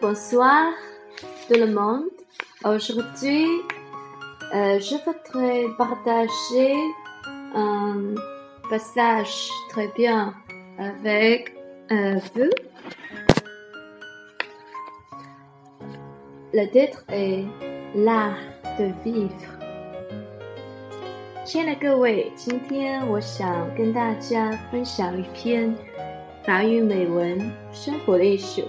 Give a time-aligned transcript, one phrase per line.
[0.00, 0.72] bonsoir
[1.48, 2.10] tout le monde.
[2.64, 3.46] Aujourd'hui,
[4.54, 6.74] euh, je voudrais partager
[7.54, 8.14] un
[8.68, 10.34] passage très bien
[10.78, 11.54] avec
[11.90, 12.50] euh, vous.
[16.52, 17.44] Le titre est
[17.94, 18.38] L'art
[18.78, 19.30] de vivre。
[21.44, 25.72] 亲爱的各位，今天我想跟大家分享一篇
[26.44, 27.38] 法语美文《
[27.72, 28.62] 生活的艺术》。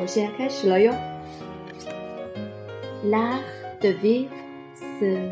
[0.00, 0.92] 我现在开始了哟。
[3.04, 3.44] L'art
[3.80, 4.30] de vivre
[4.98, 5.30] se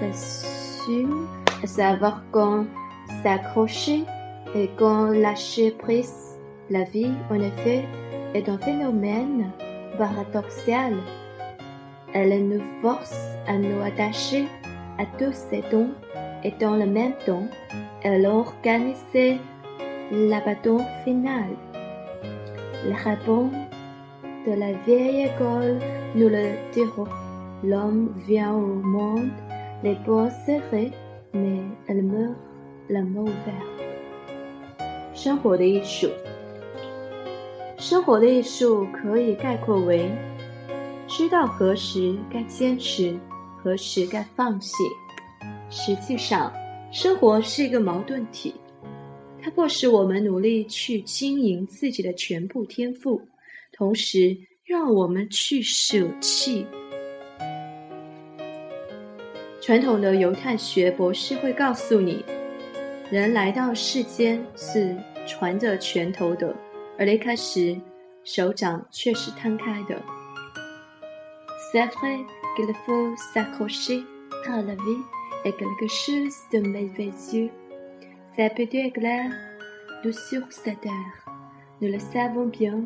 [0.00, 1.26] résume
[1.62, 2.66] à savoir quand
[3.22, 4.04] s'accrocher
[4.54, 6.38] et quand lâcher prise.
[6.70, 7.84] La vie, en effet,
[8.34, 9.50] est un phénomène
[9.98, 10.94] paradoxal.
[12.14, 14.46] Elle nous force à nous attacher
[14.98, 15.90] à tous ses dons
[16.42, 17.46] et dans le même temps,
[18.02, 18.96] elle organise
[20.10, 21.48] l'abattement final.
[22.88, 23.52] La réponse
[35.13, 36.09] 生活的艺术，
[37.77, 40.09] 生活的艺术可以概括为：
[41.07, 43.17] 知道何时该坚持，
[43.57, 44.73] 何时该放弃。
[45.69, 46.51] 实际上，
[46.91, 48.55] 生活是一个矛盾体，
[49.41, 53.21] 它迫使我们努力去经营自己的全部天赋。
[53.79, 56.67] 同时，让我们去舍弃。
[59.61, 62.25] 传统的犹太学博士会告诉你，
[63.09, 66.53] 人来到世间是传着拳头的，
[66.97, 67.79] 而离开时，
[68.25, 69.95] 手掌却是摊开的。
[71.71, 72.25] C'est vrai
[72.57, 74.03] qu'il faut s'accrocher
[74.45, 75.03] à la vie
[75.45, 77.49] et quelque chose de merveilleux.
[78.35, 79.31] C'est peut-être clair
[80.03, 81.23] de sur cette terre.
[81.79, 82.85] Nous le savons bien.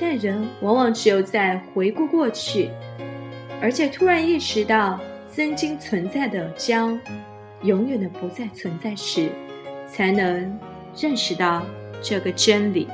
[0.00, 2.70] 但人往往只有在回顾过去，
[3.60, 5.00] 而且突然意识到
[5.30, 6.98] 曾经存在的将
[7.62, 9.30] 永远的不再存在时，
[9.88, 10.58] 才能
[10.96, 11.64] 认识到
[12.00, 12.86] 这个真理。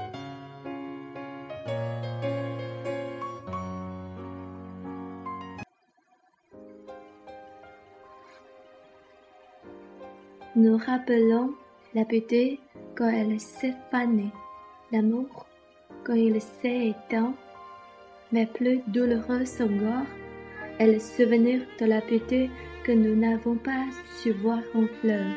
[10.56, 11.52] Nous rappelons
[11.92, 12.60] la beauté
[12.94, 14.30] quand elle s'est fanée,
[14.90, 15.26] l'amour.
[16.03, 17.33] quand il s'est éteint,
[18.31, 20.05] mais plus douloureux encore
[20.79, 22.49] est le souvenir de la beauté
[22.83, 23.85] que nous n'avons pas
[24.17, 25.35] su voir en fleurs,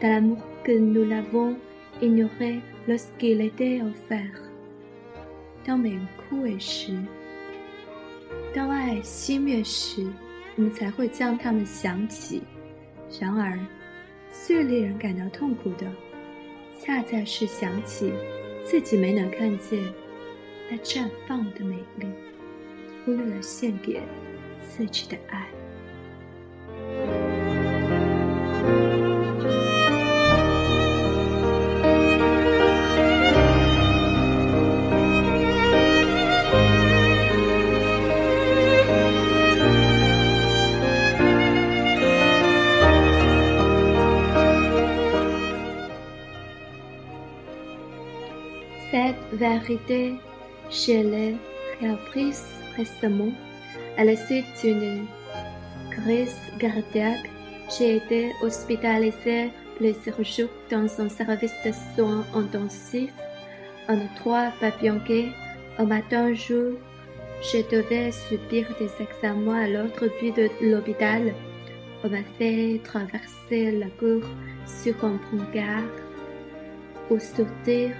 [0.00, 1.56] de l'amour que nous l'avons
[2.00, 4.40] ignoré lorsqu'il était offert.
[5.62, 6.96] 当美枯萎时，
[8.54, 10.06] 当爱熄灭时，
[10.56, 12.42] 我们才会将它们想起。
[13.20, 13.58] 然而，
[14.32, 15.86] 最令人感到痛苦的，
[16.78, 18.12] 恰恰是想起
[18.65, 19.93] 自己没能看见
[20.69, 22.07] 那绽放的美丽，
[23.05, 24.01] 忽略了献给
[24.67, 27.24] 自己的爱。
[49.35, 50.15] Vérité,
[50.69, 51.35] je l'ai
[51.81, 53.31] reprise récemment.
[53.97, 55.05] À la suite d'une
[55.91, 57.29] crise cardiaque,
[57.77, 63.13] j'ai été hospitalisée plusieurs jours dans un service de soins intensifs.
[63.87, 65.01] En trois papillons
[65.79, 66.73] au matin jour,
[67.41, 71.33] je devais subir des examens à l'autre bout de l'hôpital.
[72.03, 74.21] On m'a fait traverser la cour
[74.65, 75.83] sur un brancard.
[77.09, 77.91] Au sortir,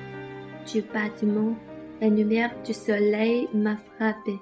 [0.66, 1.54] du bâtiment,
[2.00, 4.38] la lumière du soleil m'a frappé.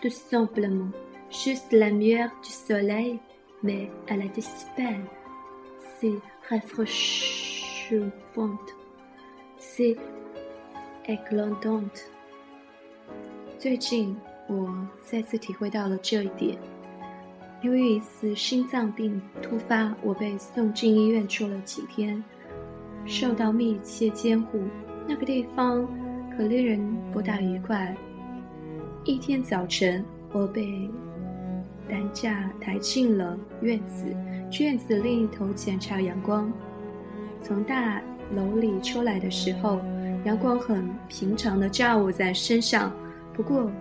[0.00, 0.90] Tout simplement,
[1.30, 3.20] juste la lumière du soleil,
[3.62, 4.96] mais elle a dissipé.
[6.00, 8.74] C'est rafraîchissante,
[9.58, 9.96] c'est
[11.06, 12.08] éclatante.
[13.58, 14.16] 最近，
[14.48, 16.58] 我再次体会到了这一点。
[17.62, 22.20] 由于一次心脏病突发，我被送进医院住了几天，
[23.06, 24.64] 受到密切监护。
[25.07, 25.87] 那个地方
[26.35, 26.79] 可令人
[27.13, 27.95] 不大愉快，
[29.05, 30.89] 一天早晨，我被
[31.87, 34.05] 担架抬进了院子，
[34.51, 36.51] 去院子另一头检查阳光。
[37.41, 38.01] 从大
[38.35, 39.79] 楼里出来的时候，
[40.25, 42.91] 阳光很平常的照我在身上，
[43.33, 43.71] 不过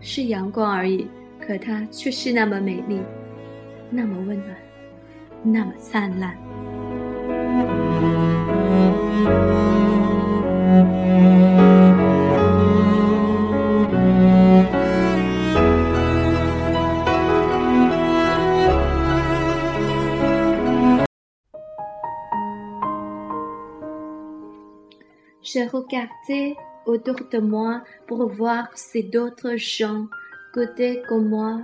[0.00, 1.06] 是阳光而已，
[1.38, 3.00] 可它却是那么美丽，
[3.90, 4.56] 那么温暖，
[5.44, 6.36] 那么灿烂。
[25.62, 26.56] Je regardais
[26.86, 30.06] autour de moi pour voir si d'autres gens
[30.52, 31.60] goûtaient comme moi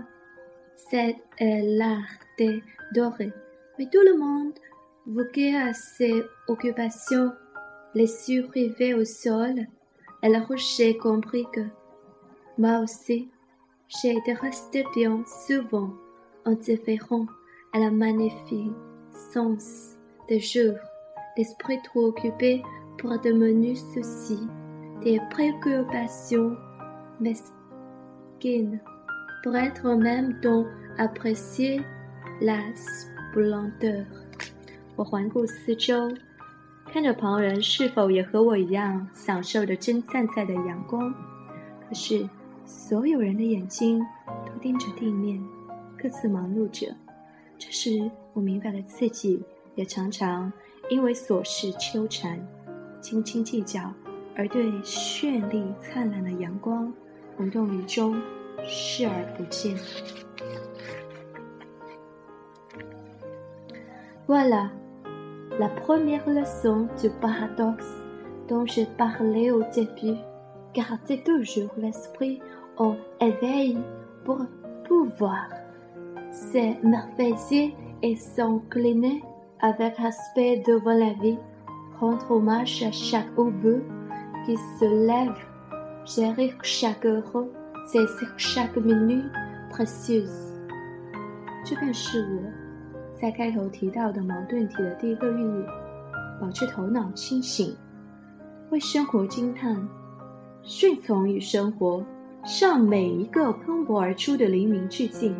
[0.76, 2.20] cette l'art
[2.94, 3.32] doré.
[3.78, 4.54] Mais tout le monde
[5.06, 7.32] voguait à ses occupations,
[7.94, 9.66] les yeux rivés au sol.
[10.22, 11.66] Alors j'ai compris que
[12.56, 13.28] moi aussi,
[13.88, 15.92] j'ai été resté bien souvent
[16.44, 17.26] indifférent
[17.72, 19.96] à la magnificence
[20.28, 20.78] des jours,
[21.36, 22.62] l'esprit trop occupé
[22.98, 24.48] pour de menus soucis,
[25.02, 26.56] des préoccupations
[27.20, 28.80] mesquines,
[29.42, 30.66] pour être en même temps
[30.98, 31.80] apprécier
[32.40, 34.04] la splendeur.
[34.96, 36.12] 我环顾四周，
[36.86, 41.14] 看着旁人是否也和我一样享受着真灿灿的阳光。
[41.88, 42.28] 可是，
[42.66, 44.04] 所有人的眼睛
[44.44, 45.40] 都盯着地面，
[45.96, 46.92] 各自忙碌着。
[47.56, 49.40] 这时，我明白了自己
[49.76, 50.52] 也常常
[50.90, 52.44] 因为琐事纠缠。
[53.01, 53.81] 斤斤计较，
[54.35, 56.91] 而对绚丽灿烂的阳光
[57.37, 58.15] 无动于衷，
[58.63, 59.77] 视而不见。
[64.25, 64.69] Voilà
[65.59, 67.85] la première leçon du paradoxe
[68.47, 70.17] dont j'ai parlé au début.
[70.73, 72.41] Gardez toujours l'esprit
[72.77, 73.77] en éveil
[74.23, 74.39] pour
[74.85, 75.49] pouvoir
[76.31, 79.21] s'émerveiller et s'incliner
[79.59, 81.37] avec respect devant la vie
[82.00, 83.82] Rendre hommage à chaque aube
[84.44, 85.34] qui se lève,
[86.04, 87.46] gérer chaque heure,
[87.86, 89.30] saisir chaque minute
[89.70, 90.54] précieuse。
[91.64, 92.40] 这便是我
[93.20, 95.64] 在开头提到的矛盾体的第一个寓意：
[96.40, 97.76] 保持头脑清醒，
[98.70, 99.76] 为生活惊叹，
[100.62, 102.04] 顺从于生活，
[102.44, 105.34] 向每一个喷薄而出的黎明致敬，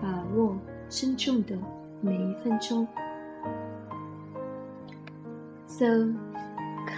[0.00, 0.56] 把握
[0.88, 1.56] 珍重的
[2.00, 2.86] 每一分钟。
[5.75, 6.11] Se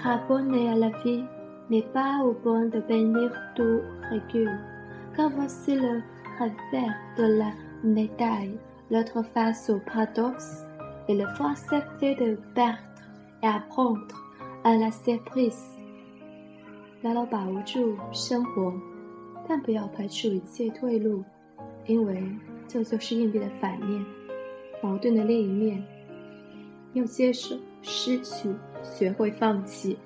[0.02, 1.24] carbonner à la vie
[1.70, 3.82] n'est pas au point de bénir tout
[4.12, 4.50] recul,
[5.16, 6.02] car voici le
[6.40, 7.52] revers de la
[7.84, 8.58] médaille,
[8.90, 10.66] l'autre face au paradoxe,
[11.08, 12.80] et le faut accepter de perdre
[13.44, 14.16] et apprendre
[14.64, 15.70] à la surprise.
[17.04, 18.74] 牢牢把握住生活，
[19.48, 21.24] 但不要排除一切退路，
[21.86, 22.24] 因为
[22.68, 24.06] 这就是硬币的反面，
[24.82, 25.84] 矛盾的另一面。
[26.94, 28.50] 要接受失去，
[28.83, 29.97] 学会放弃。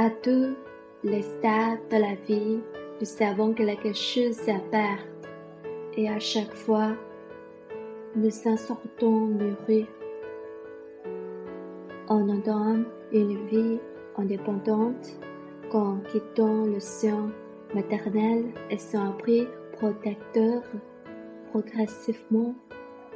[0.00, 0.54] À tous
[1.02, 2.60] les stades de la vie,
[3.00, 4.38] nous savons quelque chose
[4.70, 5.02] perdre,
[5.96, 6.92] et à chaque fois,
[8.14, 9.88] nous en sortons mûris.
[12.08, 13.80] On entame une vie
[14.16, 15.18] indépendante
[15.72, 17.32] qu'en quittant le sien
[17.74, 20.62] maternel et son abri protecteur,
[21.50, 22.54] progressivement,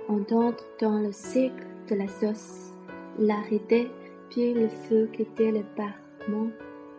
[0.08, 2.72] on entre dans le cycle de la sauce,
[3.20, 3.88] l'arrêté,
[4.30, 6.50] puis le feu qui était le parement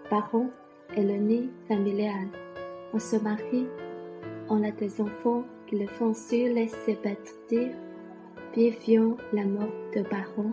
[0.09, 0.49] parents
[0.95, 2.27] et le nid familial.
[2.93, 3.67] On se marie,
[4.49, 6.69] on a des enfants qui le font sur les
[7.49, 7.75] dire,
[8.51, 10.51] puis vient la mort de parents,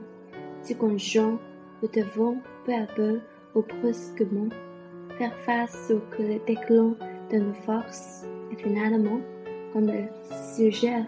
[0.67, 1.39] du conjoint,
[1.83, 3.21] nous devons peu à peu
[3.55, 4.49] ou brusquement
[5.19, 6.01] faire face au
[6.47, 6.95] déclin
[7.31, 8.27] de nos forces.
[8.53, 9.21] Et finalement,
[9.73, 10.05] comme le
[10.55, 11.07] suggère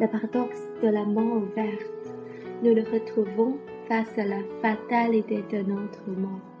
[0.00, 2.14] le paradoxe de la mort ouverte,
[2.62, 3.56] nous le retrouvons
[3.88, 6.57] face à la fatalité de notre mort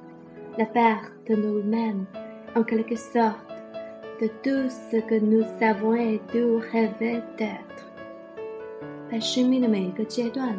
[9.08, 10.58] 在生命的每一个阶段，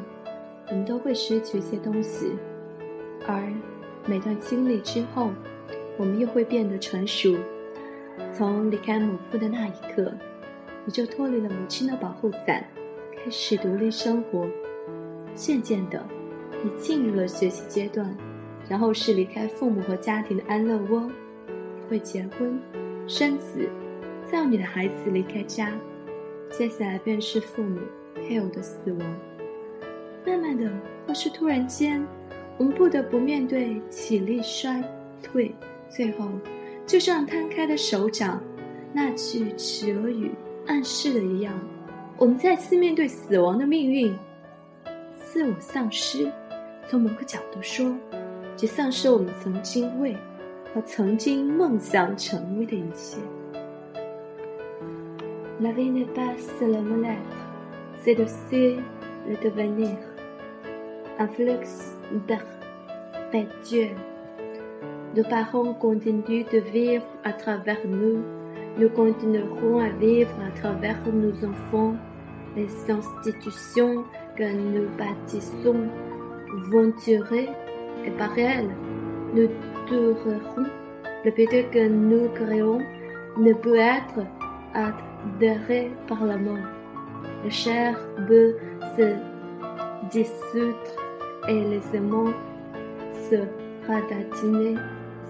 [0.70, 2.32] 我们都会失去一些东西，
[3.28, 3.52] 而
[4.06, 5.32] 每段经历之后，
[5.98, 7.36] 我们又会变得成熟。
[8.34, 10.14] 从离开母腹的那一刻，
[10.86, 12.66] 你就脱离了母亲的保护伞，
[13.22, 14.48] 开始独立生活。
[15.36, 16.02] 渐渐的，
[16.64, 18.16] 你进入了学习阶段，
[18.70, 21.12] 然后是离开父母和家庭的安乐窝。
[21.90, 22.62] 会结婚、
[23.08, 23.68] 生子，
[24.24, 25.74] 再有你的孩子离开家，
[26.52, 27.80] 接下来便是父母、
[28.14, 29.16] 配偶的死亡。
[30.24, 30.70] 慢慢的，
[31.08, 32.06] 或是突然间，
[32.60, 34.84] 我们不得不面对体力衰
[35.24, 35.52] 退，
[35.90, 36.30] 最后，
[36.86, 38.40] 就像摊开的手掌
[38.94, 40.30] 那句祈语
[40.68, 41.60] 暗示的一样，
[42.18, 44.16] 我们再次面对死亡的命运。
[45.16, 46.32] 自我丧失，
[46.88, 47.96] 从某个角度说，
[48.59, 50.17] 即丧失我们曾经为
[50.73, 53.19] 和曾经梦想成为的一切。
[55.61, 57.21] La vie n'est pas seulement l'être,
[58.03, 58.77] c'est aussi
[59.29, 59.97] le devenir.
[61.19, 61.95] Un flux
[62.27, 63.97] perpétuel.
[65.15, 68.21] Nos parents continuent de vivre à travers nous.
[68.79, 71.95] Nous continuerons à vivre à travers nos enfants.
[72.57, 74.03] Les institutions
[74.37, 75.89] que nous bâtissons
[76.71, 77.49] vont durer
[78.05, 78.71] et par elles,
[79.35, 79.49] nous
[79.89, 80.67] durerons.
[81.25, 82.81] Le but que nous créons
[83.39, 84.27] ne peut être
[84.75, 86.69] adhéré par la mort.
[87.43, 87.99] La chair
[88.29, 88.57] peut
[88.97, 89.15] se
[90.11, 90.77] dissoudre
[91.49, 92.35] et les aimants
[93.31, 93.37] se
[93.89, 94.77] ratatiner.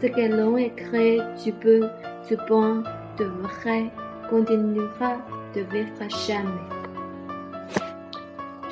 [0.00, 1.86] Ce que l'on écrit du peu,
[2.28, 2.82] du bon,
[3.18, 3.90] de vrai,
[4.28, 5.18] continuera
[5.54, 6.84] de vivre jamais.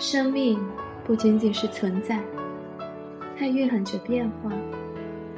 [0.02, 0.58] 生命
[1.04, 2.18] 不仅仅是存在，
[3.37, 4.51] 它蕴含着变化，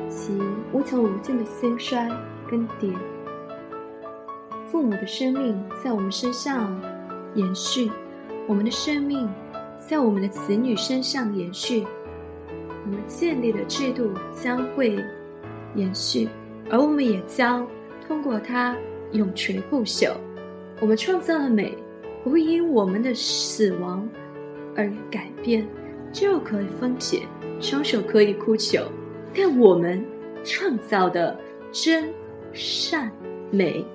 [0.08, 0.32] 其
[0.72, 2.10] 无穷无尽的兴衰
[2.50, 2.94] 更迭。
[4.72, 6.80] 父母的生命在我们身上
[7.36, 7.92] 延续，
[8.48, 9.30] 我们的生命
[9.80, 11.86] 在我们的子女身上延续，
[12.86, 15.04] 我们建立的制度将会
[15.76, 16.30] 延续，
[16.70, 17.68] 而我们也将
[18.08, 18.76] 通过它
[19.12, 20.14] 永垂不朽。
[20.80, 21.78] 我们创造的美
[22.24, 24.08] 不会因我们的死亡。
[24.76, 25.68] 而改变，
[26.14, 27.24] 就可以分解，
[27.60, 28.84] 双手可以哭求，
[29.34, 30.04] 但我们
[30.44, 31.38] 创造的
[31.72, 32.14] 真
[32.54, 33.12] 善
[33.52, 33.86] 美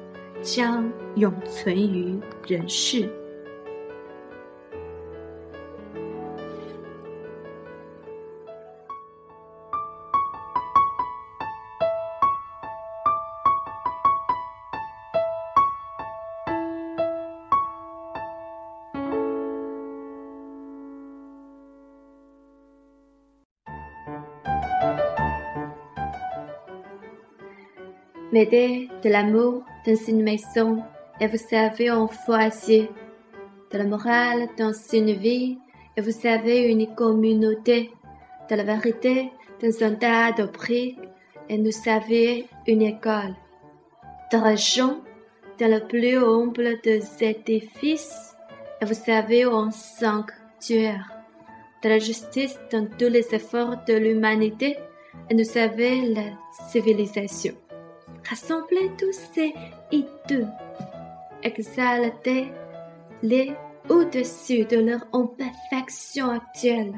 [0.43, 3.09] 将永存于人世。
[28.35, 30.83] M'aider de l'amour dans une maison
[31.21, 32.91] et vous savez un foyer,
[33.71, 35.57] de la morale dans une vie
[35.97, 37.93] et vous savez une communauté,
[38.51, 39.31] de la vérité
[39.63, 40.99] dans un tas de briques
[41.49, 43.37] et nous savez une école,
[44.33, 44.97] de l'argent
[45.61, 48.35] dans le plus humble des édifices
[48.83, 51.09] et vous savez un sanctuaire,
[51.85, 54.77] de la justice dans tous les efforts de l'humanité
[55.31, 56.33] et nous savez la
[56.73, 57.55] civilisation.
[58.29, 59.55] Rassemblez tous ces
[59.93, 60.47] hideux,
[61.43, 63.53] exaltez-les
[63.89, 66.95] au-dessus de leur imperfection actuelle.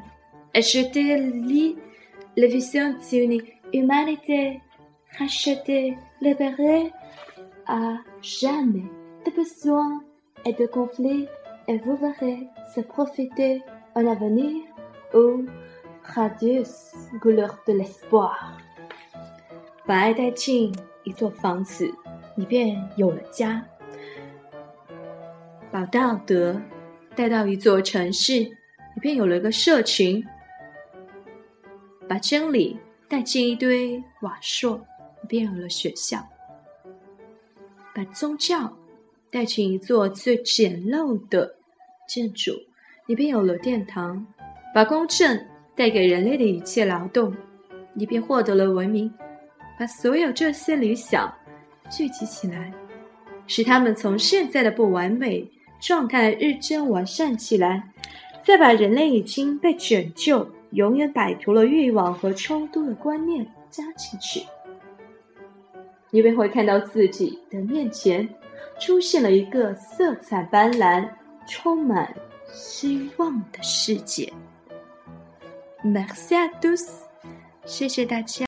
[0.55, 1.77] Ajoutez-les
[2.37, 3.43] la vision d'une
[3.73, 4.61] humanité
[5.19, 6.93] rachetée, libérée
[7.67, 8.85] à jamais
[9.25, 10.01] de besoins
[10.45, 11.27] et de conflits,
[11.67, 13.63] et vous verrez se profiter
[13.97, 14.63] un avenir
[15.13, 15.41] aux
[16.05, 18.57] radieuses couleurs de l'espoir.
[21.07, 21.89] 一座房子，
[22.35, 23.63] 你便有了家；
[25.71, 26.61] 把道德
[27.15, 30.21] 带到一座城市，你便有了一个社群；
[32.09, 32.77] 把真理
[33.09, 34.77] 带进一堆瓦砾，
[35.23, 36.19] 你便有了学校；
[37.95, 38.77] 把宗教
[39.31, 41.55] 带进一座最简陋的
[42.09, 42.51] 建筑，
[43.07, 44.27] 你便有了殿堂；
[44.75, 45.41] 把公正
[45.77, 47.33] 带给人类的一切劳动，
[47.95, 49.09] 你便获得了文明。
[49.79, 51.33] 把所有这些理想
[51.91, 52.73] 聚集起来，
[53.47, 55.47] 使他们从现在的不完美
[55.81, 57.83] 状态日渐完善起来，
[58.43, 64.45] 再把人类已经被拯救、永远摆脱了欲望和冲突的观念加进去，
[66.11, 68.29] 你便会看到自己的面前
[68.81, 71.09] 出现了一个色彩斑斓、
[71.47, 72.15] 充满
[72.53, 74.33] 希望的世界。
[75.85, 76.85] Merci à tous，
[77.65, 78.45] 谢谢大家。